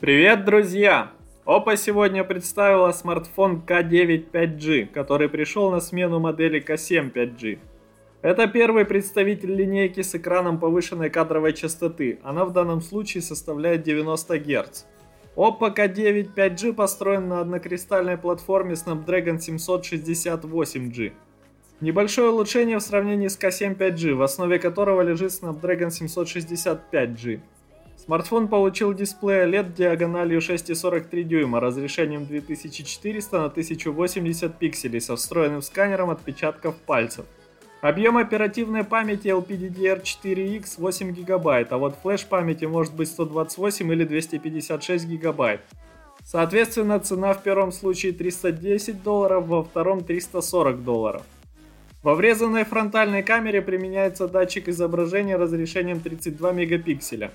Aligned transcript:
Привет, 0.00 0.46
друзья! 0.46 1.10
Oppo 1.44 1.76
сегодня 1.76 2.24
представила 2.24 2.90
смартфон 2.90 3.62
K9 3.66 4.30
5G, 4.32 4.86
который 4.86 5.28
пришел 5.28 5.70
на 5.70 5.80
смену 5.80 6.18
модели 6.20 6.58
K7 6.58 7.12
5G. 7.12 7.58
Это 8.22 8.46
первый 8.46 8.86
представитель 8.86 9.54
линейки 9.54 10.00
с 10.00 10.14
экраном 10.14 10.58
повышенной 10.58 11.10
кадровой 11.10 11.52
частоты, 11.52 12.18
она 12.22 12.46
в 12.46 12.54
данном 12.54 12.80
случае 12.80 13.22
составляет 13.22 13.82
90 13.82 14.38
Гц. 14.38 14.84
Oppo 15.36 15.76
K9 15.76 16.34
5G 16.34 16.72
построен 16.72 17.28
на 17.28 17.42
однокристальной 17.42 18.16
платформе 18.16 18.76
Snapdragon 18.76 19.36
768G. 19.36 21.12
Небольшое 21.82 22.30
улучшение 22.30 22.78
в 22.78 22.82
сравнении 22.82 23.28
с 23.28 23.38
K7 23.38 23.76
5G, 23.76 24.14
в 24.14 24.22
основе 24.22 24.58
которого 24.58 25.02
лежит 25.02 25.32
Snapdragon 25.32 25.88
765G. 25.88 27.40
Смартфон 28.04 28.48
получил 28.48 28.94
дисплей 28.94 29.44
OLED 29.44 29.74
диагональю 29.74 30.40
6,43 30.40 31.22
дюйма, 31.22 31.60
разрешением 31.60 32.24
2400 32.24 33.38
на 33.38 33.44
1080 33.44 34.58
пикселей 34.58 35.00
со 35.02 35.16
встроенным 35.16 35.60
сканером 35.60 36.08
отпечатков 36.08 36.76
пальцев. 36.76 37.26
Объем 37.82 38.16
оперативной 38.16 38.84
памяти 38.84 39.28
LPDDR4X 39.28 40.76
8 40.78 41.12
ГБ, 41.12 41.66
а 41.70 41.78
вот 41.78 41.96
флеш 42.02 42.24
памяти 42.24 42.64
может 42.64 42.94
быть 42.94 43.08
128 43.08 43.92
или 43.92 44.04
256 44.04 45.06
ГБ. 45.06 45.60
Соответственно, 46.24 47.00
цена 47.00 47.34
в 47.34 47.42
первом 47.42 47.70
случае 47.70 48.12
310 48.12 49.02
долларов, 49.02 49.46
во 49.46 49.62
втором 49.62 50.04
340 50.04 50.82
долларов. 50.82 51.22
Во 52.02 52.14
врезанной 52.14 52.64
фронтальной 52.64 53.22
камере 53.22 53.60
применяется 53.60 54.26
датчик 54.26 54.68
изображения 54.68 55.36
разрешением 55.36 56.00
32 56.00 56.52
мегапикселя. 56.52 57.30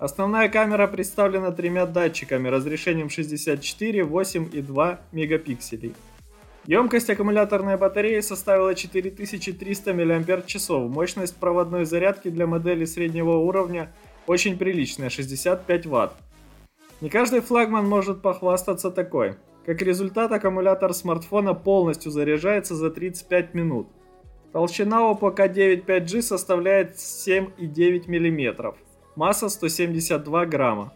Основная 0.00 0.48
камера 0.48 0.86
представлена 0.86 1.52
тремя 1.52 1.84
датчиками 1.84 2.48
разрешением 2.48 3.10
64, 3.10 4.02
8 4.02 4.48
и 4.50 4.62
2 4.62 5.00
мегапикселей. 5.12 5.94
Емкость 6.64 7.10
аккумуляторной 7.10 7.76
батареи 7.76 8.20
составила 8.20 8.74
4300 8.74 9.92
мАч, 9.92 10.68
мощность 10.88 11.36
проводной 11.36 11.84
зарядки 11.84 12.30
для 12.30 12.46
модели 12.46 12.86
среднего 12.86 13.32
уровня 13.32 13.92
очень 14.26 14.56
приличная, 14.56 15.10
65 15.10 15.84
Вт. 15.84 16.12
Не 17.02 17.10
каждый 17.10 17.40
флагман 17.40 17.86
может 17.86 18.22
похвастаться 18.22 18.90
такой. 18.90 19.34
Как 19.66 19.82
результат, 19.82 20.32
аккумулятор 20.32 20.94
смартфона 20.94 21.52
полностью 21.52 22.10
заряжается 22.10 22.74
за 22.74 22.90
35 22.90 23.52
минут. 23.52 23.88
Толщина 24.54 25.02
Oppo 25.12 25.36
K9 25.36 25.84
5G 25.84 26.22
составляет 26.22 26.94
7,9 26.96 28.08
мм. 28.08 28.74
Масса 29.20 29.50
172 29.50 30.46
грамма. 30.46 30.94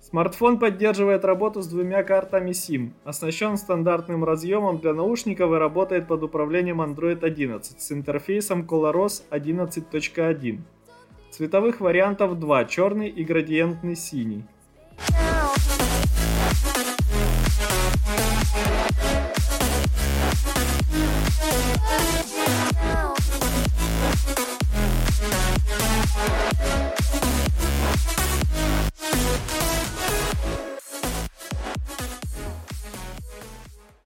Смартфон 0.00 0.60
поддерживает 0.60 1.24
работу 1.24 1.60
с 1.60 1.66
двумя 1.66 2.04
картами 2.04 2.52
SIM, 2.52 2.92
оснащен 3.02 3.56
стандартным 3.56 4.22
разъемом 4.22 4.78
для 4.78 4.94
наушников 4.94 5.50
и 5.50 5.56
работает 5.56 6.06
под 6.06 6.22
управлением 6.22 6.80
Android 6.80 7.24
11 7.24 7.80
с 7.80 7.90
интерфейсом 7.90 8.62
ColorOS 8.62 9.24
11.1. 9.32 10.60
Цветовых 11.32 11.80
вариантов 11.80 12.38
два, 12.38 12.64
черный 12.64 13.08
и 13.08 13.24
градиентный 13.24 13.96
синий. 13.96 14.44